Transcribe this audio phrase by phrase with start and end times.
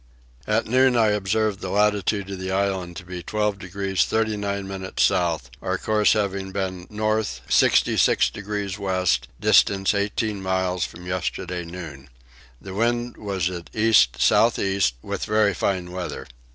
[0.47, 5.03] At noon I observed the latitude of the island to be 12 degrees 39 minutes
[5.03, 12.09] south, our course having been north 66 degrees west, distance 18 miles from yesterday noon.
[12.59, 16.25] The wind was at east south east with very fine weather.